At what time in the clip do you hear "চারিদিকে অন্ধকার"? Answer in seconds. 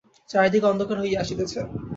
0.29-0.97